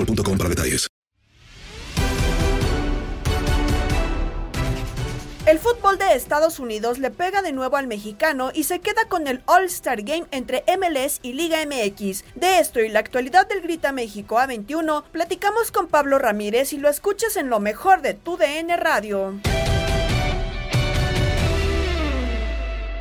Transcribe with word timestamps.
boostmobile.com 0.00 0.38
para 0.38 0.50
detalles. 0.50 0.88
El 5.46 5.58
fútbol 5.58 5.98
de 5.98 6.14
Estados 6.14 6.60
Unidos 6.60 6.98
le 6.98 7.10
pega 7.10 7.42
de 7.42 7.50
nuevo 7.50 7.76
al 7.76 7.88
mexicano 7.88 8.52
y 8.54 8.64
se 8.64 8.78
queda 8.78 9.06
con 9.08 9.26
el 9.26 9.42
All-Star 9.46 10.02
Game 10.02 10.26
entre 10.30 10.62
MLS 10.78 11.18
y 11.22 11.32
Liga 11.32 11.58
MX. 11.66 12.24
De 12.36 12.60
esto 12.60 12.78
y 12.80 12.88
la 12.88 13.00
actualidad 13.00 13.48
del 13.48 13.62
Grita 13.62 13.90
México 13.90 14.36
A21, 14.36 15.02
platicamos 15.10 15.72
con 15.72 15.88
Pablo 15.88 16.18
Ramírez 16.18 16.72
y 16.72 16.76
lo 16.76 16.88
escuchas 16.88 17.36
en 17.36 17.50
lo 17.50 17.58
mejor 17.58 18.00
de 18.02 18.14
tu 18.14 18.36
DN 18.36 18.76
Radio. 18.76 19.40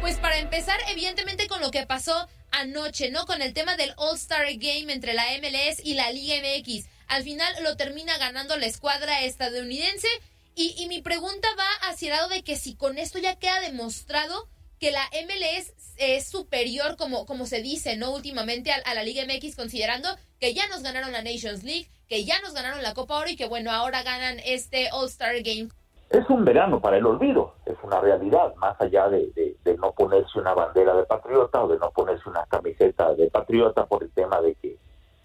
Pues 0.02 0.18
para 0.18 0.40
empezar, 0.40 0.80
evidentemente 0.90 1.48
con 1.48 1.62
lo 1.62 1.70
que 1.70 1.86
pasó 1.86 2.28
anoche, 2.52 3.10
¿no? 3.12 3.26
Con 3.26 3.42
el 3.42 3.54
tema 3.54 3.76
del 3.76 3.94
All-Star 3.98 4.46
Game 4.54 4.92
entre 4.92 5.14
la 5.14 5.26
MLS 5.40 5.80
y 5.84 5.94
la 5.94 6.12
Liga 6.12 6.36
MX. 6.38 6.86
Al 7.08 7.24
final 7.24 7.54
lo 7.64 7.76
termina 7.76 8.18
ganando 8.18 8.56
la 8.58 8.66
escuadra 8.66 9.24
estadounidense. 9.24 10.08
Y, 10.56 10.76
y, 10.78 10.88
mi 10.88 11.02
pregunta 11.02 11.48
va 11.58 11.90
hacia 11.90 12.10
el 12.10 12.18
lado 12.18 12.30
de 12.30 12.44
que 12.44 12.58
si 12.58 12.76
con 12.76 12.98
esto 12.98 13.18
ya 13.20 13.38
queda 13.38 13.62
demostrado 13.62 14.50
que 14.80 14.92
la 14.92 15.10
MLS 15.26 15.74
es 15.98 16.28
superior, 16.28 16.98
como, 16.98 17.26
como 17.26 17.46
se 17.46 17.62
dice, 17.62 17.96
¿no? 17.96 18.12
Últimamente 18.12 18.72
a, 18.72 18.76
a, 18.76 18.94
la 18.94 19.04
Liga 19.04 19.24
MX, 19.26 19.56
considerando 19.56 20.18
que 20.40 20.54
ya 20.54 20.68
nos 20.68 20.82
ganaron 20.82 21.12
la 21.12 21.22
Nations 21.22 21.64
League, 21.64 21.90
que 22.08 22.26
ya 22.26 22.40
nos 22.42 22.54
ganaron 22.54 22.82
la 22.82 22.94
Copa 22.94 23.18
Oro 23.18 23.30
y 23.30 23.36
que, 23.36 23.46
bueno, 23.46 23.72
ahora 23.72 24.04
ganan 24.04 24.40
este 24.44 24.90
All-Star 24.92 25.42
Game. 25.44 25.70
Es 26.10 26.28
un 26.30 26.44
verano 26.44 26.80
para 26.80 26.98
el 26.98 27.06
olvido, 27.06 27.54
es 27.66 27.78
una 27.84 28.00
realidad, 28.00 28.56
más 28.56 28.80
allá 28.82 29.10
de, 29.10 29.32
de, 29.64 29.78
no 29.78 29.92
ponerse 29.92 30.40
una 30.40 30.56
bandera 30.56 30.96
de 30.96 31.04
patriota 31.04 31.64
o 31.64 31.68
de 31.68 31.78
no 31.78 31.92
ponerse 31.92 32.28
una 32.28 32.46
camiseta 32.46 33.14
de 33.14 33.30
patriota 33.30 33.86
por 33.86 34.04
el 34.04 34.12
tema 34.12 34.42
de 34.42 34.56
que 34.56 34.78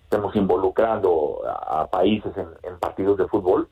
estemos 0.03 0.37
involucrando 0.37 1.41
a, 1.47 1.87
países 1.87 2.33
en 2.37 2.79
partidos 2.79 3.17
de 3.17 3.27
fútbol. 3.29 3.69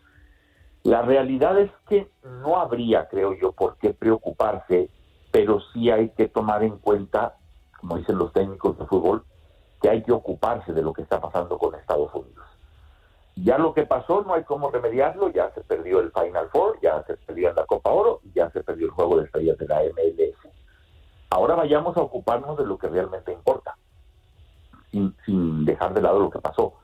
La 0.85 1.03
realidad 1.03 1.59
es 1.61 1.71
que 1.89 2.11
no 2.25 2.59
habría, 2.59 3.09
creo 3.09 3.35
yo, 3.35 3.53
por 3.53 3.77
qué 3.77 3.95
preocuparse, 3.95 4.89
pero 5.31 5.61
sí 5.73 5.91
hay 5.91 6.09
que 6.11 6.29
tomar 6.29 6.65
en 6.65 6.79
cuenta, 6.79 7.37
como 7.79 7.99
dicen 7.99 8.19
los 8.19 8.33
técnicos 8.33 8.79
de 8.79 8.87
fútbol, 8.87 9.25
que 9.81 9.91
hay 9.91 10.03
que 10.03 10.13
ocuparse 10.13 10.73
de 10.73 10.83
lo 10.83 10.93
que 10.93 11.03
está 11.03 11.21
pasando 11.21 11.59
con 11.59 11.75
Estados 11.75 12.13
Unidos. 12.15 12.32
Ya 13.37 13.59
lo 13.59 13.73
que 13.73 13.87
pasó 13.87 14.23
no 14.23 14.35
hay 14.35 14.45
cómo 14.45 14.71
remediarlo, 14.71 15.31
ya 15.31 15.51
se 15.55 15.63
perdió 15.63 16.01
el 16.01 16.13
Final 16.13 16.49
Four, 16.51 16.79
ya 16.83 17.03
se 17.05 17.17
perdió 17.17 17.53
la 17.53 17.65
Copa 17.65 17.91
Oro, 17.91 18.21
ya 18.35 18.51
se 18.51 18.63
perdió 18.63 18.87
el 18.87 18.93
juego 18.93 19.19
de 19.19 19.25
estrellas 19.25 19.59
de 19.59 19.67
la 19.67 19.81
MLS. 19.83 20.37
Ahora 21.31 21.55
vayamos 21.55 21.97
a 21.97 22.03
ocuparnos 22.03 22.59
de 22.59 22.67
lo 22.67 22.77
que 22.77 22.89
realmente 22.89 23.33
importa, 23.33 23.75
sin, 24.91 25.17
sin 25.25 25.65
dejar 25.65 25.95
de 25.95 26.03
lado 26.03 26.19
lo 26.21 26.31
que 26.31 26.41
pasó. 26.41 26.75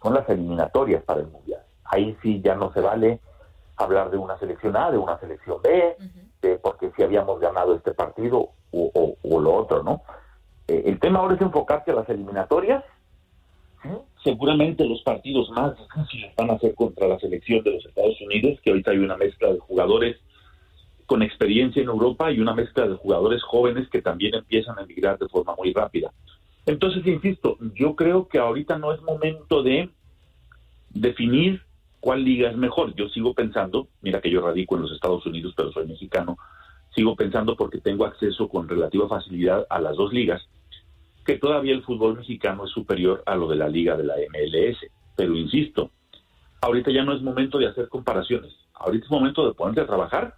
Son 0.00 0.14
las 0.14 0.28
eliminatorias 0.28 1.02
para 1.02 1.20
el 1.20 1.26
Mundial. 1.26 1.62
Ahí 1.84 2.16
sí 2.22 2.40
ya 2.42 2.54
no 2.54 2.72
se 2.72 2.80
vale 2.80 3.20
hablar 3.76 4.10
de 4.10 4.18
una 4.18 4.38
selección 4.38 4.76
A, 4.76 4.90
de 4.92 4.98
una 4.98 5.18
selección 5.18 5.60
B, 5.62 5.96
uh 5.98 6.02
-huh. 6.02 6.40
de 6.42 6.58
porque 6.58 6.92
si 6.96 7.02
habíamos 7.02 7.40
ganado 7.40 7.74
este 7.74 7.92
partido 7.92 8.50
o, 8.70 8.90
o, 8.94 9.16
o 9.22 9.40
lo 9.40 9.54
otro, 9.54 9.82
¿no? 9.82 10.02
Eh, 10.68 10.82
el 10.86 11.00
tema 11.00 11.18
ahora 11.20 11.34
es 11.34 11.40
enfocarse 11.40 11.90
a 11.90 11.94
las 11.94 12.08
eliminatorias. 12.08 12.84
Seguramente 14.22 14.84
los 14.84 15.02
partidos 15.02 15.50
más 15.50 15.74
difíciles 15.78 16.34
van 16.36 16.50
a 16.50 16.58
ser 16.58 16.74
contra 16.74 17.08
la 17.08 17.18
selección 17.18 17.62
de 17.62 17.72
los 17.72 17.86
Estados 17.86 18.20
Unidos, 18.20 18.58
que 18.62 18.70
ahorita 18.70 18.90
hay 18.90 18.98
una 18.98 19.16
mezcla 19.16 19.52
de 19.52 19.58
jugadores 19.58 20.16
con 21.06 21.22
experiencia 21.22 21.80
en 21.80 21.88
Europa 21.88 22.30
y 22.30 22.40
una 22.40 22.54
mezcla 22.54 22.86
de 22.86 22.96
jugadores 22.96 23.42
jóvenes 23.42 23.88
que 23.88 24.02
también 24.02 24.34
empiezan 24.34 24.78
a 24.78 24.82
emigrar 24.82 25.18
de 25.18 25.28
forma 25.28 25.54
muy 25.56 25.72
rápida. 25.72 26.12
Entonces, 26.66 27.06
insisto, 27.06 27.56
yo 27.74 27.96
creo 27.96 28.28
que 28.28 28.38
ahorita 28.38 28.78
no 28.78 28.92
es 28.92 29.00
momento 29.00 29.62
de 29.62 29.88
definir 30.90 31.62
cuál 32.00 32.24
liga 32.24 32.50
es 32.50 32.56
mejor. 32.56 32.94
Yo 32.94 33.08
sigo 33.08 33.32
pensando, 33.32 33.88
mira 34.02 34.20
que 34.20 34.30
yo 34.30 34.42
radico 34.42 34.76
en 34.76 34.82
los 34.82 34.92
Estados 34.92 35.24
Unidos, 35.24 35.54
pero 35.56 35.72
soy 35.72 35.86
mexicano, 35.86 36.36
sigo 36.94 37.16
pensando 37.16 37.56
porque 37.56 37.78
tengo 37.78 38.04
acceso 38.04 38.48
con 38.48 38.68
relativa 38.68 39.08
facilidad 39.08 39.66
a 39.70 39.80
las 39.80 39.96
dos 39.96 40.12
ligas, 40.12 40.46
que 41.28 41.36
todavía 41.36 41.74
el 41.74 41.82
fútbol 41.82 42.16
mexicano 42.16 42.64
es 42.64 42.70
superior 42.70 43.22
a 43.26 43.36
lo 43.36 43.48
de 43.48 43.56
la 43.56 43.68
liga 43.68 43.98
de 43.98 44.04
la 44.04 44.14
MLS. 44.14 44.78
Pero 45.14 45.36
insisto, 45.36 45.90
ahorita 46.62 46.90
ya 46.90 47.04
no 47.04 47.14
es 47.14 47.20
momento 47.20 47.58
de 47.58 47.66
hacer 47.66 47.90
comparaciones, 47.90 48.50
ahorita 48.72 49.04
es 49.04 49.10
momento 49.10 49.46
de 49.46 49.52
ponerte 49.52 49.82
a 49.82 49.86
trabajar 49.86 50.36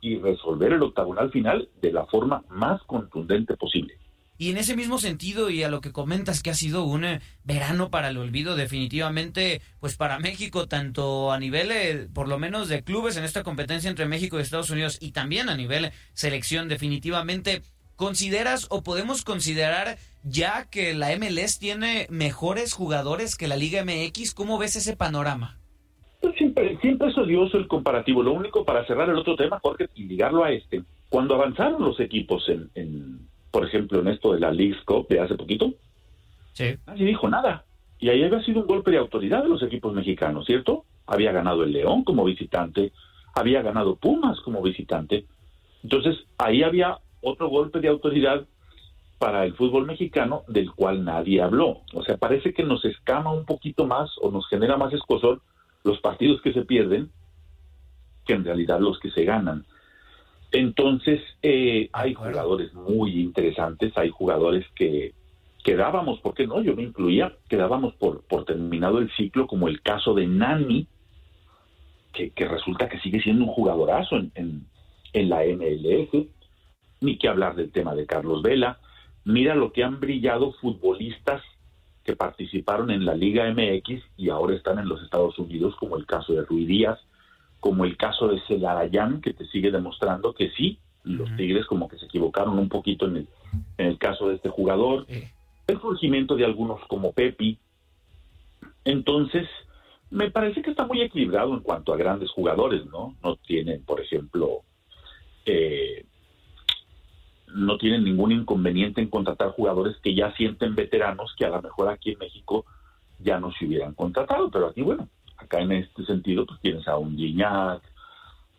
y 0.00 0.18
resolver 0.18 0.72
el 0.72 0.82
octagonal 0.82 1.30
final 1.30 1.68
de 1.80 1.92
la 1.92 2.04
forma 2.06 2.42
más 2.48 2.82
contundente 2.82 3.56
posible. 3.56 3.94
Y 4.36 4.50
en 4.50 4.56
ese 4.56 4.74
mismo 4.74 4.98
sentido 4.98 5.50
y 5.50 5.62
a 5.62 5.68
lo 5.68 5.80
que 5.80 5.92
comentas 5.92 6.42
que 6.42 6.50
ha 6.50 6.54
sido 6.54 6.82
un 6.82 7.04
eh, 7.04 7.20
verano 7.44 7.88
para 7.90 8.08
el 8.08 8.16
olvido 8.16 8.56
definitivamente, 8.56 9.62
pues 9.78 9.96
para 9.96 10.18
México, 10.18 10.66
tanto 10.66 11.30
a 11.30 11.38
nivel, 11.38 11.70
eh, 11.70 12.08
por 12.12 12.26
lo 12.26 12.40
menos 12.40 12.68
de 12.68 12.82
clubes 12.82 13.16
en 13.16 13.22
esta 13.22 13.44
competencia 13.44 13.88
entre 13.88 14.06
México 14.06 14.36
y 14.36 14.42
Estados 14.42 14.70
Unidos 14.70 14.98
y 15.00 15.12
también 15.12 15.48
a 15.48 15.56
nivel 15.56 15.92
selección, 16.12 16.68
definitivamente, 16.68 17.62
¿consideras 17.96 18.66
o 18.70 18.82
podemos 18.82 19.22
considerar 19.22 19.98
ya 20.22 20.68
que 20.70 20.94
la 20.94 21.16
MLS 21.16 21.58
tiene 21.58 22.06
mejores 22.10 22.72
jugadores 22.72 23.36
que 23.36 23.48
la 23.48 23.56
Liga 23.56 23.84
MX? 23.84 24.34
¿Cómo 24.34 24.58
ves 24.58 24.76
ese 24.76 24.96
panorama? 24.96 25.58
Pues 26.20 26.34
siempre, 26.36 26.78
siempre 26.80 27.08
es 27.08 27.18
odioso 27.18 27.58
el 27.58 27.68
comparativo. 27.68 28.22
Lo 28.22 28.32
único 28.32 28.64
para 28.64 28.86
cerrar 28.86 29.10
el 29.10 29.18
otro 29.18 29.36
tema, 29.36 29.60
Jorge, 29.60 29.88
y 29.94 30.04
ligarlo 30.04 30.44
a 30.44 30.50
este, 30.52 30.82
cuando 31.08 31.34
avanzaron 31.34 31.82
los 31.82 32.00
equipos 32.00 32.48
en, 32.48 32.70
en 32.74 33.28
por 33.54 33.64
ejemplo, 33.64 34.00
en 34.00 34.08
esto 34.08 34.32
de 34.32 34.40
la 34.40 34.50
League's 34.50 34.82
Cup 34.84 35.06
de 35.06 35.20
hace 35.20 35.36
poquito, 35.36 35.74
sí. 36.54 36.74
nadie 36.88 37.06
dijo 37.06 37.28
nada. 37.28 37.64
Y 38.00 38.08
ahí 38.08 38.24
había 38.24 38.42
sido 38.42 38.62
un 38.62 38.66
golpe 38.66 38.90
de 38.90 38.98
autoridad 38.98 39.44
de 39.44 39.48
los 39.48 39.62
equipos 39.62 39.94
mexicanos, 39.94 40.44
¿cierto? 40.44 40.84
Había 41.06 41.30
ganado 41.30 41.62
el 41.62 41.72
León 41.72 42.02
como 42.02 42.24
visitante, 42.24 42.90
había 43.32 43.62
ganado 43.62 43.94
Pumas 43.94 44.40
como 44.40 44.60
visitante. 44.60 45.26
Entonces, 45.84 46.16
ahí 46.36 46.64
había 46.64 46.98
otro 47.24 47.48
golpe 47.48 47.80
de 47.80 47.88
autoridad 47.88 48.46
para 49.18 49.44
el 49.44 49.54
fútbol 49.54 49.86
mexicano 49.86 50.42
del 50.48 50.70
cual 50.72 51.04
nadie 51.04 51.40
habló. 51.40 51.80
O 51.94 52.02
sea, 52.02 52.16
parece 52.16 52.52
que 52.52 52.62
nos 52.62 52.84
escama 52.84 53.32
un 53.32 53.44
poquito 53.44 53.86
más 53.86 54.10
o 54.20 54.30
nos 54.30 54.46
genera 54.48 54.76
más 54.76 54.92
escosor 54.92 55.40
los 55.82 56.00
partidos 56.00 56.40
que 56.42 56.52
se 56.52 56.64
pierden 56.64 57.10
que 58.26 58.34
en 58.34 58.44
realidad 58.44 58.80
los 58.80 58.98
que 59.00 59.10
se 59.10 59.24
ganan. 59.24 59.64
Entonces, 60.52 61.20
eh, 61.42 61.88
hay 61.92 62.14
jugadores 62.14 62.72
muy 62.74 63.20
interesantes, 63.20 63.96
hay 63.96 64.10
jugadores 64.10 64.64
que 64.74 65.12
quedábamos, 65.64 66.20
¿por 66.20 66.34
qué 66.34 66.46
no? 66.46 66.62
Yo 66.62 66.76
me 66.76 66.82
incluía, 66.82 67.34
quedábamos 67.48 67.94
por, 67.94 68.22
por 68.22 68.44
terminado 68.44 68.98
el 68.98 69.10
ciclo, 69.12 69.46
como 69.46 69.68
el 69.68 69.82
caso 69.82 70.14
de 70.14 70.26
Nani, 70.26 70.86
que, 72.12 72.32
resulta 72.46 72.88
que 72.88 73.00
sigue 73.00 73.20
siendo 73.20 73.44
un 73.44 73.50
jugadorazo 73.50 74.16
en, 74.16 74.30
en, 74.36 74.66
en 75.12 75.28
la 75.28 75.40
MLS, 75.44 76.28
ni 77.04 77.18
que 77.18 77.28
hablar 77.28 77.54
del 77.54 77.70
tema 77.70 77.94
de 77.94 78.06
Carlos 78.06 78.42
Vela. 78.42 78.78
Mira 79.24 79.54
lo 79.54 79.72
que 79.72 79.84
han 79.84 80.00
brillado 80.00 80.52
futbolistas 80.54 81.42
que 82.04 82.16
participaron 82.16 82.90
en 82.90 83.04
la 83.04 83.14
Liga 83.14 83.50
MX 83.50 84.02
y 84.16 84.28
ahora 84.28 84.54
están 84.54 84.78
en 84.78 84.88
los 84.88 85.02
Estados 85.02 85.38
Unidos, 85.38 85.74
como 85.76 85.96
el 85.96 86.06
caso 86.06 86.34
de 86.34 86.42
Rui 86.42 86.66
Díaz, 86.66 86.98
como 87.60 87.84
el 87.84 87.96
caso 87.96 88.28
de 88.28 88.40
Celarayán, 88.46 89.20
que 89.22 89.32
te 89.32 89.46
sigue 89.46 89.70
demostrando 89.70 90.34
que 90.34 90.50
sí, 90.50 90.78
los 91.02 91.34
Tigres 91.36 91.66
como 91.66 91.88
que 91.88 91.98
se 91.98 92.06
equivocaron 92.06 92.58
un 92.58 92.68
poquito 92.68 93.06
en 93.06 93.16
el, 93.16 93.28
en 93.78 93.86
el 93.86 93.98
caso 93.98 94.28
de 94.28 94.36
este 94.36 94.48
jugador. 94.48 95.06
El 95.66 95.80
surgimiento 95.80 96.36
de 96.36 96.44
algunos 96.44 96.80
como 96.88 97.12
Pepi. 97.12 97.58
Entonces, 98.84 99.48
me 100.10 100.30
parece 100.30 100.62
que 100.62 100.70
está 100.70 100.86
muy 100.86 101.02
equilibrado 101.02 101.54
en 101.54 101.60
cuanto 101.60 101.92
a 101.92 101.96
grandes 101.96 102.30
jugadores, 102.30 102.84
¿no? 102.86 103.14
No 103.22 103.36
tienen, 103.36 103.82
por 103.82 104.00
ejemplo, 104.00 104.60
eh, 105.46 106.04
no 107.54 107.78
tienen 107.78 108.04
ningún 108.04 108.32
inconveniente 108.32 109.00
en 109.00 109.08
contratar 109.08 109.50
jugadores 109.50 109.96
que 110.02 110.14
ya 110.14 110.32
sienten 110.32 110.74
veteranos 110.74 111.34
que 111.38 111.44
a 111.44 111.50
lo 111.50 111.62
mejor 111.62 111.88
aquí 111.88 112.10
en 112.10 112.18
México 112.18 112.64
ya 113.20 113.38
no 113.38 113.52
se 113.52 113.66
hubieran 113.66 113.94
contratado, 113.94 114.50
pero 114.50 114.68
aquí, 114.68 114.82
bueno, 114.82 115.08
acá 115.36 115.60
en 115.60 115.72
este 115.72 116.04
sentido, 116.04 116.44
pues 116.44 116.60
tienes 116.60 116.86
a 116.88 116.96
un 116.96 117.16
Gignac, 117.16 117.80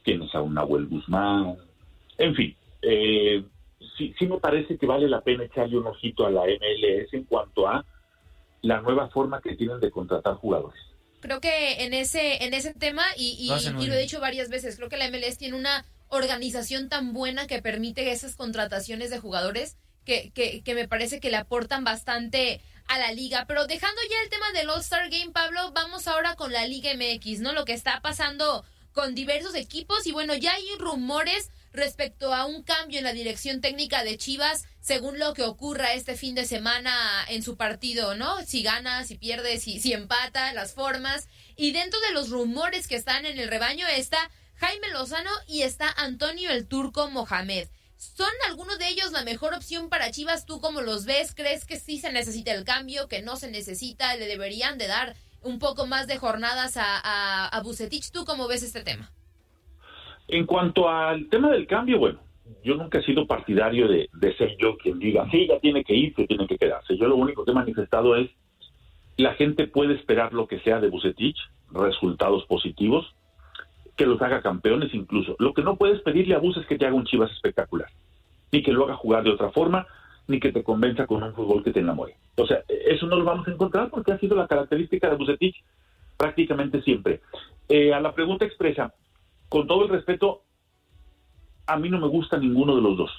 tienes 0.04 0.34
a 0.34 0.42
un 0.42 0.54
Nahuel 0.54 0.88
Guzmán, 0.88 1.58
en 2.18 2.36
fin, 2.36 2.56
eh, 2.82 3.44
sí, 3.98 4.16
sí 4.18 4.28
me 4.28 4.38
parece 4.38 4.78
que 4.78 4.86
vale 4.86 5.10
la 5.10 5.22
pena 5.22 5.44
echarle 5.44 5.78
un 5.78 5.88
ojito 5.88 6.26
a 6.26 6.32
la 6.32 6.44
MLS 6.44 7.14
en 7.14 7.26
cuanto 7.26 7.68
a 7.68 7.84
la 8.62 8.82
nueva 8.82 9.10
forma 9.10 9.42
que 9.42 9.56
tienen 9.56 9.80
de 9.82 9.92
contratar 9.92 10.36
jugadores. 10.36 10.80
Creo 11.20 11.42
que 11.42 11.84
en 11.84 11.94
ese, 11.94 12.46
en 12.46 12.54
ese 12.54 12.74
tema, 12.74 13.04
y, 13.18 13.50
y 13.50 13.88
lo 13.88 13.94
he 13.94 14.02
dicho 14.02 14.22
varias 14.22 14.50
veces, 14.50 14.78
creo 14.78 14.90
que 14.90 14.98
la 14.98 15.10
MLS 15.10 15.38
tiene 15.38 15.58
una 15.58 15.84
organización 16.10 16.90
tan 16.90 17.14
buena 17.14 17.48
que 17.48 17.62
permite 17.62 18.12
esas 18.12 18.36
contrataciones 18.36 19.10
de 19.10 19.20
jugadores 19.20 19.78
que, 20.06 20.32
que, 20.32 20.62
que 20.64 20.76
me 20.76 20.88
parece 20.88 21.20
que 21.20 21.32
le 21.32 21.38
aportan 21.38 21.84
bastante 21.84 22.62
a 22.88 23.00
la 23.00 23.12
liga. 23.12 23.46
Pero 23.48 23.66
dejando 23.68 24.02
ya 24.10 24.22
el 24.24 24.30
tema 24.30 24.52
del 24.52 24.70
All-Star 24.70 25.10
Game, 25.10 25.32
Pablo, 25.32 25.72
vamos 25.74 26.08
ahora 26.08 26.36
con 26.36 26.52
la 26.52 26.68
Liga 26.68 26.92
MX, 26.94 27.40
¿no? 27.40 27.54
Lo 27.54 27.66
que 27.66 27.74
está 27.74 28.02
pasando 28.02 28.64
con 28.96 29.14
diversos 29.14 29.56
equipos 29.56 30.08
y 30.08 30.14
bueno, 30.14 30.36
ya 30.36 30.54
hay 30.54 30.66
rumores 30.80 31.50
respecto 31.74 32.34
a 32.34 32.46
un 32.46 32.64
cambio 32.64 33.00
en 33.00 33.04
la 33.04 33.12
dirección 33.12 33.60
técnica 33.60 34.06
de 34.06 34.18
Chivas 34.18 34.64
según 34.80 35.20
lo 35.20 35.34
que 35.34 35.44
ocurra 35.44 35.94
este 35.94 36.16
fin 36.16 36.34
de 36.34 36.46
semana 36.46 36.94
en 37.28 37.44
su 37.44 37.58
partido, 37.58 38.16
¿no? 38.16 38.42
Si 38.44 38.64
gana, 38.64 39.04
si 39.04 39.18
pierde, 39.18 39.60
si, 39.60 39.82
si 39.82 39.92
empata, 39.92 40.54
las 40.54 40.74
formas. 40.74 41.28
Y 41.58 41.72
dentro 41.72 42.00
de 42.02 42.14
los 42.14 42.30
rumores 42.30 42.88
que 42.88 42.96
están 42.96 43.26
en 43.26 43.38
el 43.38 43.50
rebaño 43.50 43.86
está 43.88 44.32
Jaime 44.58 44.90
Lozano 44.94 45.30
y 45.48 45.64
está 45.64 45.90
Antonio 45.98 46.50
el 46.50 46.68
Turco 46.68 47.10
Mohamed. 47.10 47.68
¿Son 47.98 48.32
algunos 48.50 48.80
de 48.80 48.90
ellos 48.90 49.12
la 49.12 49.24
mejor 49.24 49.54
opción 49.54 49.90
para 49.90 50.12
Chivas? 50.12 50.46
¿Tú 50.46 50.60
cómo 50.62 50.82
los 50.82 51.06
ves? 51.06 51.34
¿Crees 51.36 51.66
que 51.66 51.78
sí 51.78 51.98
se 51.98 52.12
necesita 52.12 52.54
el 52.54 52.64
cambio, 52.64 53.08
que 53.08 53.22
no 53.22 53.36
se 53.36 53.52
necesita? 53.52 54.16
¿Le 54.16 54.28
deberían 54.28 54.78
de 54.78 54.88
dar 54.88 55.16
un 55.42 55.60
poco 55.60 55.86
más 55.88 56.08
de 56.08 56.18
jornadas 56.18 56.78
a, 56.78 57.48
a, 57.48 57.62
Bucetich? 57.62 58.12
¿Tú 58.12 58.26
cómo 58.26 58.48
ves 58.48 58.64
este 58.64 58.84
tema? 58.84 59.12
En 60.28 60.46
cuanto 60.46 60.90
al 60.90 61.30
tema 61.30 61.52
del 61.52 61.68
cambio, 61.68 62.00
bueno, 62.00 62.20
yo 62.64 62.76
nunca 62.76 63.00
he 63.00 63.04
sido 63.04 63.28
partidario 63.28 63.88
de, 63.88 64.10
de 64.14 64.38
ser 64.38 64.56
yo 64.58 64.78
quien 64.78 65.00
diga, 65.00 65.30
sí, 65.32 65.48
ya 65.48 65.60
tiene 65.60 65.84
que 65.84 65.94
irse, 65.94 66.28
tiene 66.28 66.48
que 66.48 66.58
quedarse. 66.58 66.98
Yo 66.98 67.08
lo 67.08 67.16
único 67.16 67.44
que 67.44 67.52
he 67.52 67.56
manifestado 67.56 68.16
es, 68.16 68.30
la 69.18 69.34
gente 69.36 69.68
puede 69.68 69.96
esperar 69.96 70.34
lo 70.34 70.48
que 70.48 70.60
sea 70.60 70.80
de 70.80 70.90
Bucetich, 70.90 71.38
resultados 71.72 72.46
positivos, 72.46 73.06
que 73.96 74.06
los 74.06 74.22
haga 74.22 74.42
campeones 74.42 74.94
incluso. 74.94 75.36
Lo 75.40 75.54
que 75.54 75.64
no 75.64 75.78
puedes 75.78 76.02
pedirle 76.02 76.36
a 76.36 76.40
Bus 76.40 76.58
es 76.58 76.66
que 76.66 76.78
te 76.78 76.86
haga 76.86 76.96
un 76.96 77.06
Chivas 77.06 77.32
espectacular, 77.32 77.90
ni 78.52 78.62
que 78.62 78.72
lo 78.72 78.86
haga 78.86 78.96
jugar 78.96 79.24
de 79.24 79.32
otra 79.32 79.52
forma, 79.52 79.88
ni 80.28 80.40
que 80.40 80.52
te 80.52 80.64
convenza 80.64 81.06
con 81.06 81.24
un 81.24 81.34
fútbol 81.34 81.64
que 81.64 81.72
te 81.72 81.80
enamore. 81.80 82.16
O 82.36 82.46
sea, 82.46 82.64
eso 82.68 83.06
no 83.08 83.16
lo 83.16 83.24
vamos 83.24 83.48
a 83.48 83.52
encontrar 83.52 83.90
porque 83.90 84.12
ha 84.12 84.20
sido 84.20 84.36
la 84.36 84.48
característica 84.48 85.10
de 85.10 85.16
Bucetich 85.16 85.64
prácticamente 86.18 86.82
siempre. 86.82 87.22
Eh, 87.70 87.94
a 87.94 88.00
la 88.00 88.14
pregunta 88.14 88.46
expresa, 88.46 88.94
con 89.50 89.68
todo 89.68 89.84
el 89.84 89.90
respeto, 89.90 90.44
a 91.68 91.78
mí 91.78 91.90
no 91.90 92.00
me 92.00 92.08
gusta 92.08 92.38
ninguno 92.38 92.76
de 92.76 92.82
los 92.82 92.98
dos. 92.98 93.12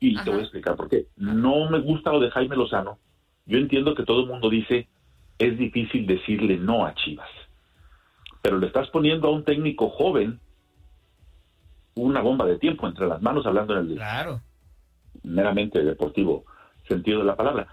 Y 0.00 0.16
te 0.22 0.30
voy 0.30 0.40
a 0.40 0.42
explicar 0.42 0.76
por 0.76 0.88
qué. 0.88 1.06
No 1.16 1.68
me 1.70 1.80
gusta 1.80 2.12
lo 2.12 2.20
de 2.20 2.30
Jaime 2.30 2.56
Lozano. 2.56 2.98
Yo 3.46 3.58
entiendo 3.58 3.94
que 3.94 4.04
todo 4.04 4.20
el 4.20 4.26
mundo 4.26 4.48
dice, 4.48 4.88
es 5.38 5.58
difícil 5.58 6.06
decirle 6.06 6.56
no 6.56 6.84
a 6.84 6.94
Chivas 6.94 7.28
pero 8.48 8.60
le 8.60 8.68
estás 8.68 8.88
poniendo 8.88 9.28
a 9.28 9.30
un 9.30 9.44
técnico 9.44 9.90
joven 9.90 10.40
una 11.96 12.22
bomba 12.22 12.46
de 12.46 12.58
tiempo 12.58 12.88
entre 12.88 13.06
las 13.06 13.20
manos, 13.20 13.44
hablando 13.44 13.74
en 13.74 13.90
el 13.90 13.94
claro. 13.96 14.40
meramente 15.22 15.84
deportivo 15.84 16.46
sentido 16.88 17.18
de 17.18 17.26
la 17.26 17.36
palabra. 17.36 17.68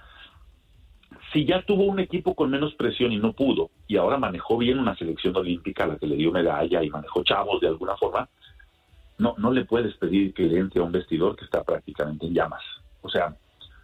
Si 1.32 1.46
ya 1.46 1.62
tuvo 1.62 1.86
un 1.86 2.02
equipo 2.02 2.36
con 2.36 2.50
menos 2.50 2.74
presión 2.74 3.14
y 3.14 3.18
no 3.18 3.32
pudo, 3.32 3.70
y 3.88 3.96
ahora 3.96 4.18
manejó 4.18 4.58
bien 4.58 4.78
una 4.78 4.98
selección 4.98 5.34
olímpica 5.38 5.86
a 5.86 5.88
la 5.88 5.96
que 5.96 6.08
le 6.08 6.18
dio 6.18 6.34
medalla 6.34 6.84
y 6.84 6.90
manejó 6.90 7.24
chavos 7.24 7.62
de 7.62 7.70
alguna 7.70 7.96
forma, 7.96 8.28
no, 9.18 9.34
no 9.38 9.54
le 9.54 9.64
puedes 9.64 9.96
pedir 9.96 10.34
que 10.34 10.44
le 10.44 10.60
entre 10.60 10.82
a 10.82 10.84
un 10.84 10.92
vestidor 10.92 11.38
que 11.38 11.46
está 11.46 11.64
prácticamente 11.64 12.26
en 12.26 12.34
llamas. 12.34 12.64
O 13.02 13.08
sea, 13.08 13.34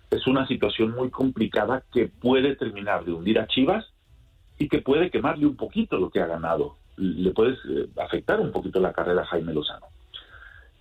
es 0.10 0.28
una 0.28 0.46
situación 0.46 0.92
muy 0.92 1.10
complicada 1.10 1.86
que 1.94 2.10
puede 2.10 2.58
terminar 2.58 3.06
de 3.06 3.14
hundir 3.14 3.40
a 3.40 3.48
Chivas 3.48 3.86
y 4.62 4.68
que 4.68 4.80
puede 4.80 5.10
quemarle 5.10 5.48
un 5.48 5.56
poquito 5.56 5.98
lo 5.98 6.12
que 6.12 6.20
ha 6.20 6.28
ganado. 6.28 6.81
Le 7.02 7.32
puede 7.32 7.54
eh, 7.54 7.88
afectar 7.98 8.40
un 8.40 8.52
poquito 8.52 8.80
la 8.80 8.94
carrera 8.94 9.24
a 9.24 9.26
Jaime 9.26 9.54
Lozano. 9.54 9.88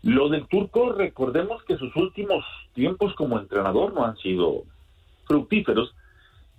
Lo 0.02 0.28
del 0.28 0.46
turco, 0.48 0.92
recordemos 0.92 1.62
que 1.64 1.76
sus 1.76 1.94
últimos 1.96 2.44
tiempos 2.74 3.14
como 3.14 3.38
entrenador 3.38 3.92
no 3.92 4.04
han 4.04 4.16
sido 4.16 4.64
fructíferos 5.26 5.94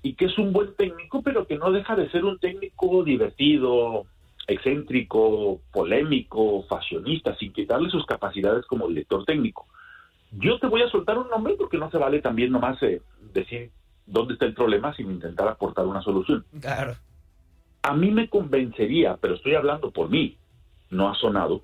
y 0.04 0.14
que 0.14 0.26
es 0.26 0.38
un 0.38 0.52
buen 0.52 0.76
técnico, 0.76 1.22
pero 1.22 1.46
que 1.46 1.58
no 1.58 1.72
deja 1.72 1.96
de 1.96 2.10
ser 2.10 2.26
un 2.26 2.40
técnico 2.40 3.04
divertido, 3.04 4.06
excéntrico, 4.48 5.60
polémico, 5.72 6.64
fashionista, 6.64 7.36
sin 7.38 7.54
quitarle 7.54 7.90
sus 7.90 8.06
capacidades 8.06 8.66
como 8.66 8.88
director 8.88 9.26
técnico. 9.26 9.68
Yo 10.32 10.60
te 10.60 10.68
voy 10.68 10.82
a 10.82 10.90
soltar 10.90 11.18
un 11.18 11.30
nombre 11.30 11.56
porque 11.58 11.78
no 11.78 11.90
se 11.92 11.98
vale 11.98 12.22
también 12.22 12.52
nomás 12.52 12.82
eh, 12.84 13.02
decir 13.34 13.72
dónde 14.06 14.34
está 14.34 14.46
el 14.46 14.54
problema 14.54 14.94
sin 14.96 15.12
intentar 15.12 15.48
aportar 15.48 15.86
una 15.86 16.02
solución. 16.02 16.46
Claro. 16.60 16.96
A 17.84 17.94
mí 17.96 18.12
me 18.12 18.30
convencería, 18.30 19.18
pero 19.18 19.36
estoy 19.36 19.56
hablando 19.56 19.92
por 19.92 20.10
mí, 20.10 20.38
no 20.90 21.10
ha 21.10 21.16
sonado, 21.16 21.64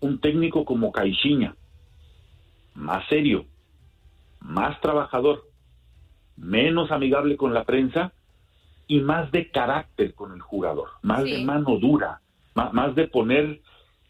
un 0.00 0.20
técnico 0.20 0.64
como 0.64 0.92
Caixinha, 0.92 1.56
más 2.74 3.06
serio, 3.08 3.44
más 4.40 4.80
trabajador, 4.80 5.44
menos 6.36 6.90
amigable 6.90 7.36
con 7.36 7.52
la 7.52 7.64
prensa 7.64 8.12
y 8.86 9.00
más 9.00 9.30
de 9.32 9.50
carácter 9.50 10.14
con 10.14 10.32
el 10.32 10.40
jugador, 10.40 10.88
más 11.02 11.24
de 11.24 11.44
mano 11.44 11.76
dura, 11.78 12.20
más, 12.54 12.72
más, 12.72 12.94
de 12.94 13.08
poner 13.08 13.60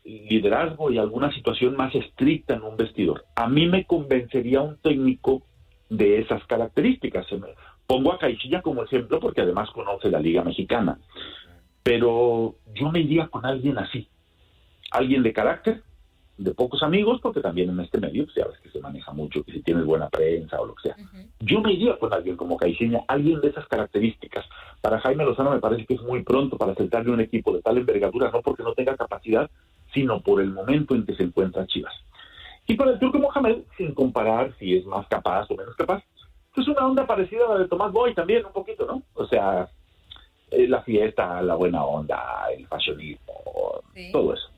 liderazgo 0.05 0.91
y 0.91 0.99
alguna 0.99 1.33
situación 1.33 1.77
más 1.77 1.95
estricta 1.95 2.55
en 2.55 2.63
un 2.63 2.77
vestidor. 2.77 3.25
A 3.35 3.49
mí 3.49 3.67
me 3.67 3.85
convencería 3.85 4.61
un 4.61 4.77
técnico 4.79 5.43
de 5.91 6.21
esas 6.21 6.45
características. 6.47 7.27
Pongo 7.89 8.13
a 8.13 8.19
Caixilla 8.19 8.61
como 8.61 8.83
ejemplo 8.83 9.19
porque 9.19 9.41
además 9.41 9.71
conoce 9.71 10.11
la 10.11 10.21
Liga 10.21 10.45
Mexicana. 10.45 10.99
Pero 11.83 12.57
yo 12.75 12.93
me 12.93 13.01
iría 13.01 13.29
con 13.29 13.47
alguien 13.47 13.79
así. 13.79 14.07
Alguien 14.91 15.23
de 15.23 15.33
carácter, 15.33 15.83
de 16.37 16.53
pocos 16.53 16.83
amigos, 16.83 17.19
porque 17.23 17.41
también 17.41 17.71
en 17.71 17.81
este 17.81 17.99
medio, 17.99 18.27
pues, 18.27 18.35
sabes 18.35 18.61
que 18.61 18.69
se 18.69 18.81
maneja 18.81 19.11
mucho, 19.13 19.43
que 19.43 19.53
si 19.53 19.63
tienes 19.63 19.87
buena 19.87 20.11
prensa 20.11 20.61
o 20.61 20.67
lo 20.67 20.75
que 20.75 20.83
sea. 20.83 20.97
Yo 21.41 21.63
me 21.63 21.73
iría 21.73 21.99
con 21.99 22.13
alguien 22.13 22.37
como 22.37 22.59
Caixinha, 22.59 23.05
alguien 23.09 23.41
de 23.41 23.49
esas 23.49 23.67
características. 23.69 24.45
Para 24.83 25.01
Jaime 25.01 25.25
Lozano 25.25 25.51
me 25.51 25.59
parece 25.59 25.87
que 25.87 25.95
es 25.95 26.03
muy 26.03 26.23
pronto 26.23 26.59
para 26.59 26.73
aceptarle 26.73 27.11
un 27.11 27.23
equipo 27.23 27.55
de 27.55 27.63
tal 27.63 27.79
envergadura, 27.79 28.31
no 28.31 28.43
porque 28.43 28.65
no 28.65 28.75
tenga 28.75 28.99
capacidad, 28.99 29.51
sino 29.95 30.21
por 30.21 30.43
el 30.43 30.51
momento 30.51 30.95
en 30.95 31.07
que 31.07 31.15
se 31.15 31.23
encuentra 31.23 31.67
Chivas. 31.67 31.95
Y 32.67 32.75
para 32.75 32.91
el 32.91 32.99
Turco 32.99 33.19
Mohamed, 33.19 33.61
sin 33.79 33.95
comparar 33.95 34.55
si 34.59 34.77
es 34.77 34.85
más 34.85 35.07
capaz 35.09 35.51
o 35.51 35.57
menos 35.57 35.75
capaz, 35.75 36.05
Es 36.59 36.69
una 36.69 36.87
onda 36.87 37.07
parecida 37.07 37.45
a 37.47 37.55
la 37.55 37.61
de 37.61 37.69
Tomás 37.69 37.93
Boy 37.93 38.15
también, 38.15 38.45
un 38.45 38.53
poquito, 38.53 38.85
¿no? 38.85 39.03
O 39.15 39.27
sea, 39.27 39.69
eh, 40.51 40.67
la 40.67 40.83
fiesta, 40.83 41.41
la 41.43 41.55
buena 41.55 41.85
onda, 41.85 42.47
el 42.57 42.67
fashionismo, 42.67 43.33
todo 44.13 44.35
eso. 44.35 44.49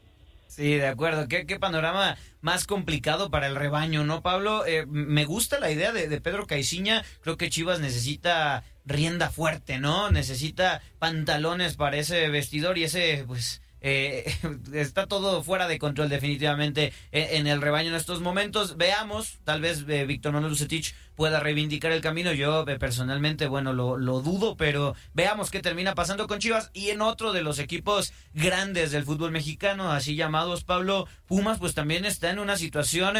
Sí, 0.46 0.74
de 0.74 0.88
acuerdo. 0.88 1.28
¿Qué, 1.28 1.46
qué 1.46 1.60
panorama 1.60 2.16
más 2.40 2.66
complicado 2.66 3.30
para 3.30 3.46
el 3.46 3.54
rebaño, 3.54 4.04
¿no, 4.04 4.20
Pablo? 4.20 4.66
Eh, 4.66 4.84
me 4.86 5.24
gusta 5.24 5.60
la 5.60 5.70
idea 5.70 5.92
de, 5.92 6.08
de 6.08 6.20
Pedro 6.20 6.46
Caiciña. 6.46 7.04
Creo 7.20 7.36
que 7.36 7.50
Chivas 7.50 7.78
necesita 7.78 8.64
rienda 8.84 9.30
fuerte, 9.30 9.78
¿no? 9.78 10.10
Necesita 10.10 10.82
pantalones 10.98 11.76
para 11.76 11.98
ese 11.98 12.28
vestidor 12.30 12.78
y 12.78 12.84
ese, 12.84 13.24
pues, 13.28 13.62
eh, 13.80 14.32
está 14.72 15.06
todo 15.06 15.42
fuera 15.42 15.68
de 15.68 15.78
control 15.78 16.08
definitivamente 16.08 16.92
en, 17.12 17.46
el 17.46 17.60
rebaño 17.60 17.90
en 17.90 17.94
estos 17.94 18.20
momentos. 18.20 18.76
Veamos, 18.76 19.38
tal 19.44 19.60
vez 19.60 19.84
eh, 19.88 20.06
Víctor 20.06 20.32
Manuel 20.32 20.52
Lucetich 20.52 20.94
pueda 21.14 21.40
reivindicar 21.40 21.92
el 21.92 22.00
camino. 22.00 22.32
Yo 22.32 22.66
eh, 22.66 22.78
personalmente, 22.78 23.46
bueno, 23.46 23.72
lo, 23.72 23.96
lo, 23.96 24.20
dudo, 24.20 24.56
pero 24.56 24.94
veamos 25.12 25.50
qué 25.50 25.60
termina 25.60 25.94
pasando 25.94 26.26
con 26.26 26.38
Chivas 26.38 26.70
y 26.72 26.90
en 26.90 27.02
otro 27.02 27.32
de 27.32 27.42
los 27.42 27.58
equipos 27.58 28.12
grandes 28.32 28.90
del 28.90 29.04
fútbol 29.04 29.30
mexicano, 29.30 29.92
así 29.92 30.14
llamados 30.14 30.64
Pablo 30.64 31.06
Pumas, 31.26 31.58
pues 31.58 31.74
también 31.74 32.04
está 32.04 32.30
en 32.30 32.38
una 32.38 32.56
situación 32.56 33.16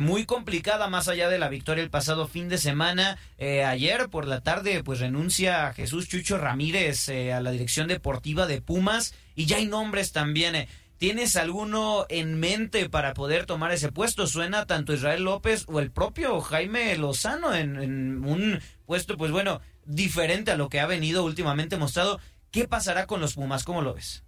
muy 0.00 0.26
complicada 0.26 0.88
más 0.88 1.06
allá 1.06 1.28
de 1.28 1.38
la 1.38 1.48
victoria 1.48 1.84
el 1.84 1.90
pasado 1.90 2.26
fin 2.26 2.48
de 2.48 2.58
semana. 2.58 3.16
ayer 3.38 4.08
por 4.08 4.26
la 4.26 4.40
tarde, 4.40 4.82
pues 4.82 4.98
renuncia 4.98 5.72
Jesús 5.72 6.08
Chucho 6.08 6.36
Ramírez 6.36 7.08
a 7.08 7.40
la 7.40 7.52
dirección 7.52 7.86
deportiva 7.86 8.46
de 8.46 8.60
Pumas 8.60 9.14
y 9.38 9.46
ya 9.46 9.58
hay 9.58 9.66
nombres 9.66 10.12
también. 10.12 10.56
Eh. 10.56 10.68
¿Tienes 10.98 11.36
alguno 11.36 12.06
en 12.08 12.40
mente 12.40 12.88
para 12.90 13.14
poder 13.14 13.46
tomar 13.46 13.70
ese 13.70 13.92
puesto? 13.92 14.26
Suena 14.26 14.66
tanto 14.66 14.92
Israel 14.92 15.22
López 15.22 15.64
o 15.68 15.78
el 15.78 15.92
propio 15.92 16.40
Jaime 16.40 16.96
Lozano 16.96 17.54
en, 17.54 18.24
un 18.24 18.60
puesto, 18.84 19.16
pues 19.16 19.30
bueno, 19.30 19.60
diferente 19.84 20.50
a 20.50 20.56
lo 20.56 20.68
que 20.68 20.80
ha 20.80 20.86
venido 20.86 21.24
últimamente 21.24 21.76
mostrado. 21.76 22.18
¿Qué 22.50 22.66
pasará 22.66 23.06
con 23.06 23.20
los 23.20 23.34
Pumas? 23.34 23.62
¿Cómo 23.62 23.80
lo 23.80 23.94
ves? 23.94 24.24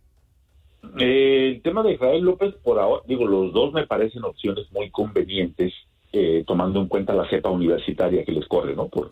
Eh, 0.99 1.53
el 1.57 1.63
tema 1.63 1.83
de 1.83 1.93
Israel 1.93 2.23
López, 2.23 2.55
por 2.63 2.79
ahora, 2.79 3.03
digo, 3.07 3.27
los 3.27 3.53
dos 3.53 3.73
me 3.73 3.87
parecen 3.87 4.25
opciones 4.25 4.71
muy 4.73 4.91
convenientes, 4.91 5.73
eh, 6.13 6.45
tomando 6.47 6.81
en 6.81 6.89
cuenta 6.89 7.15
la 7.15 7.29
cepa 7.29 7.51
universitaria 7.51 8.25
que 8.25 8.33
les 8.33 8.47
corre, 8.47 8.75
¿no? 8.75 8.89
Por, 8.89 9.11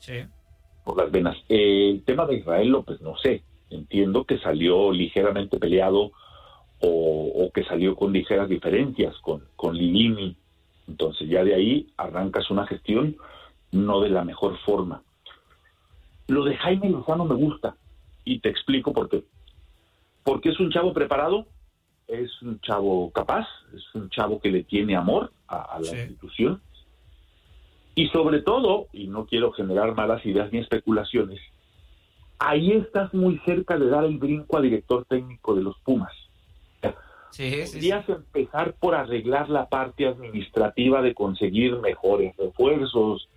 por 0.85 0.97
las 0.97 1.11
venas. 1.11 1.37
el 1.49 2.03
tema 2.05 2.27
de 2.27 2.37
Israel 2.37 2.69
López, 2.69 3.01
no 3.01 3.17
sé. 3.19 3.43
Entiendo 3.71 4.25
que 4.25 4.39
salió 4.39 4.93
ligeramente 4.93 5.59
peleado 5.59 6.13
o, 6.81 7.51
que 7.53 7.65
salió 7.65 7.97
con 7.97 8.13
ligeras 8.13 8.49
diferencias 8.49 9.17
con, 9.19 9.43
con 9.57 9.77
Lilini. 9.77 10.37
Entonces 10.87 11.29
ya 11.29 11.45
de 11.45 11.55
ahí 11.55 11.89
arrancas 11.97 12.51
una 12.51 12.67
gestión 12.67 13.17
no 13.73 14.01
de 14.01 14.11
la 14.11 14.25
mejor 14.25 14.57
forma. 14.65 15.03
Lo 16.29 16.45
de 16.45 16.57
Jaime 16.57 16.91
Lozano 16.91 17.25
me 17.25 17.35
gusta 17.35 17.77
y 18.25 18.41
te 18.41 18.49
explico 18.49 18.93
por 18.93 19.09
qué. 19.09 19.25
Porque 20.25 20.51
es 20.51 20.61
un 20.61 20.71
chavo 20.71 20.93
preparado, 20.93 21.47
es 22.09 22.43
un 22.43 22.59
chavo 22.61 23.11
capaz, 23.13 23.47
es 23.75 23.85
un 23.95 24.09
chavo 24.09 24.41
que 24.41 24.51
le 24.51 24.65
tiene 24.65 24.97
amor 24.97 25.31
a, 25.47 25.79
la 25.81 26.01
institución. 26.01 26.61
Y 27.95 28.09
sobre 28.09 28.41
todo, 28.41 28.87
y 28.93 29.09
no 29.09 29.27
quiero 29.27 29.53
generar 29.53 29.95
malas 29.95 30.25
ideas 30.25 30.51
ni 30.53 30.59
especulaciones, 30.59 31.39
ahí 32.39 32.73
estás 32.73 33.13
muy 33.13 33.39
cerca 33.45 33.79
de 33.79 33.89
dar 33.89 34.05
el 34.05 34.19
brinco 34.19 34.57
a 34.57 34.61
director 34.61 35.05
técnico 35.05 35.55
de 35.55 35.63
los 35.63 35.79
Pumas. 35.81 36.13
Sí, 37.31 37.63
Podrías 37.71 38.09
empezar 38.09 38.73
por 38.81 38.95
arreglar 38.95 39.51
la 39.51 39.69
parte 39.69 40.07
administrativa 40.07 41.03
de 41.03 41.15
conseguir 41.15 41.77
mejores 41.77 42.35
refuerzos, 42.39 43.29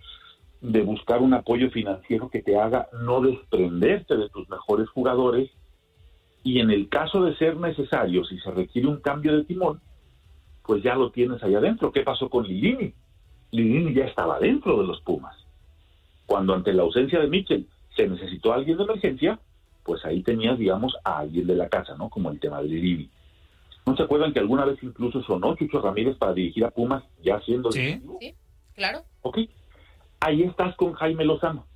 de 0.62 0.80
buscar 0.80 1.20
un 1.20 1.34
apoyo 1.34 1.70
financiero 1.70 2.30
que 2.30 2.40
te 2.40 2.56
haga 2.58 2.88
no 3.02 3.20
desprenderte 3.20 4.16
de 4.16 4.30
tus 4.30 4.48
mejores 4.48 4.88
jugadores 4.88 5.50
y 6.44 6.60
en 6.60 6.70
el 6.70 6.88
caso 6.88 7.24
de 7.24 7.36
ser 7.36 7.56
necesario, 7.56 8.24
si 8.24 8.38
se 8.38 8.50
requiere 8.50 8.88
un 8.88 9.00
cambio 9.00 9.36
de 9.36 9.44
timón, 9.44 9.80
pues 10.64 10.82
ya 10.82 10.94
lo 10.94 11.10
tienes 11.10 11.42
ahí 11.42 11.54
adentro. 11.54 11.92
¿Qué 11.92 12.02
pasó 12.02 12.28
con 12.28 12.46
Lilini? 12.46 12.92
Lilini 13.50 13.94
ya 13.94 14.04
estaba 14.04 14.38
dentro 14.38 14.80
de 14.80 14.86
los 14.86 15.00
Pumas. 15.02 15.36
Cuando 16.26 16.54
ante 16.54 16.72
la 16.72 16.82
ausencia 16.82 17.20
de 17.20 17.28
Mitchell 17.28 17.66
se 17.96 18.08
necesitó 18.08 18.52
alguien 18.52 18.78
de 18.78 18.84
emergencia, 18.84 19.38
pues 19.84 20.04
ahí 20.04 20.22
tenías, 20.22 20.58
digamos, 20.58 20.96
a 21.04 21.18
alguien 21.18 21.46
de 21.46 21.56
la 21.56 21.68
casa, 21.68 21.96
¿no? 21.96 22.08
Como 22.08 22.30
el 22.30 22.40
tema 22.40 22.62
de 22.62 22.68
Lili. 22.68 23.10
¿No 23.84 23.96
se 23.96 24.04
acuerdan 24.04 24.32
que 24.32 24.38
alguna 24.38 24.64
vez 24.64 24.78
incluso 24.82 25.22
sonó 25.22 25.56
Chucho 25.56 25.80
Ramírez 25.80 26.16
para 26.16 26.32
dirigir 26.32 26.64
a 26.64 26.70
Pumas 26.70 27.02
ya 27.22 27.40
siendo 27.40 27.72
Sí, 27.72 28.00
sí, 28.20 28.34
claro. 28.74 29.02
Ok. 29.22 29.38
Ahí 30.20 30.42
estás 30.42 30.76
con 30.76 30.92
Jaime 30.92 31.24
Lozano. 31.24 31.66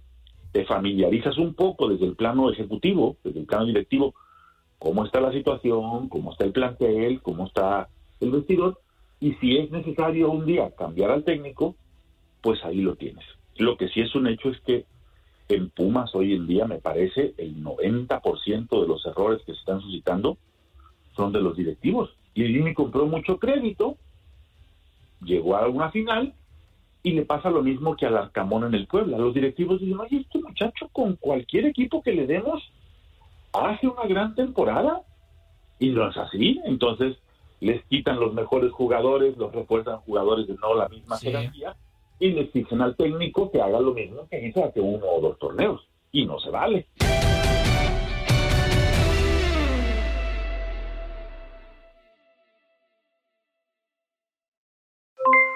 Te 0.52 0.64
familiarizas 0.64 1.36
un 1.36 1.54
poco 1.54 1.88
desde 1.88 2.06
el 2.06 2.14
plano 2.14 2.50
ejecutivo, 2.50 3.16
desde 3.24 3.40
el 3.40 3.46
plano 3.46 3.66
directivo, 3.66 4.14
cómo 4.78 5.04
está 5.04 5.20
la 5.20 5.32
situación, 5.32 6.08
cómo 6.08 6.32
está 6.32 6.44
el 6.44 6.52
plantel, 6.52 7.20
cómo 7.22 7.46
está 7.46 7.88
el 8.20 8.30
vestidor, 8.30 8.78
y 9.20 9.32
si 9.34 9.56
es 9.56 9.70
necesario 9.70 10.30
un 10.30 10.46
día 10.46 10.70
cambiar 10.76 11.10
al 11.10 11.24
técnico, 11.24 11.74
pues 12.42 12.62
ahí 12.64 12.80
lo 12.80 12.96
tienes. 12.96 13.24
Lo 13.56 13.76
que 13.76 13.88
sí 13.88 14.00
es 14.00 14.14
un 14.14 14.26
hecho 14.26 14.50
es 14.50 14.60
que 14.60 14.84
en 15.48 15.70
Pumas 15.70 16.14
hoy 16.14 16.34
en 16.34 16.46
día 16.46 16.66
me 16.66 16.78
parece 16.78 17.34
el 17.38 17.62
90% 17.62 18.80
de 18.80 18.88
los 18.88 19.06
errores 19.06 19.40
que 19.46 19.52
se 19.52 19.58
están 19.58 19.80
suscitando 19.80 20.36
son 21.14 21.32
de 21.32 21.40
los 21.40 21.56
directivos. 21.56 22.10
Y 22.34 22.46
Jimmy 22.46 22.74
compró 22.74 23.06
mucho 23.06 23.38
crédito, 23.38 23.96
llegó 25.22 25.56
a 25.56 25.68
una 25.68 25.90
final 25.90 26.34
y 27.02 27.12
le 27.12 27.24
pasa 27.24 27.48
lo 27.48 27.62
mismo 27.62 27.96
que 27.96 28.04
al 28.04 28.16
Arcamón 28.16 28.64
en 28.64 28.74
el 28.74 28.86
Puebla. 28.86 29.16
Los 29.16 29.32
directivos 29.32 29.80
dicen, 29.80 30.00
oye, 30.00 30.18
este 30.18 30.40
muchacho 30.40 30.88
con 30.92 31.16
cualquier 31.16 31.66
equipo 31.66 32.02
que 32.02 32.12
le 32.12 32.26
demos 32.26 32.62
hace 33.64 33.86
una 33.86 34.06
gran 34.06 34.34
temporada. 34.34 35.02
Y 35.78 35.90
no 35.90 36.08
es 36.08 36.16
así. 36.16 36.60
Entonces 36.64 37.16
les 37.60 37.84
quitan 37.86 38.20
los 38.20 38.34
mejores 38.34 38.72
jugadores, 38.72 39.36
los 39.36 39.52
refuerzan 39.52 39.98
jugadores 40.00 40.46
de 40.46 40.54
no 40.54 40.74
la 40.74 40.88
misma 40.88 41.18
jerarquía 41.18 41.76
y 42.18 42.30
le 42.30 42.42
exigen 42.42 42.80
al 42.80 42.96
técnico 42.96 43.50
que 43.50 43.60
haga 43.60 43.80
lo 43.80 43.92
mismo 43.92 44.26
que 44.30 44.46
hizo 44.46 44.64
hace 44.64 44.80
uno 44.80 45.06
o 45.06 45.20
dos 45.20 45.38
torneos. 45.38 45.86
Y 46.12 46.24
no 46.24 46.38
se 46.38 46.50
vale. 46.50 46.86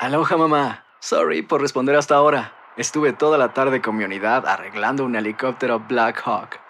Aloha 0.01 0.37
mamá. 0.37 0.85
Sorry 1.01 1.43
por 1.43 1.61
responder 1.61 1.97
hasta 1.97 2.17
ahora. 2.17 2.55
Estuve 2.77 3.13
toda 3.13 3.37
la 3.39 3.53
tarde 3.53 3.81
con 3.81 3.97
mi 3.97 4.05
unidad 4.05 4.47
arreglando 4.47 5.05
un 5.05 5.17
helicóptero 5.17 5.81
Black 5.89 6.23
Hawk. 6.25 6.70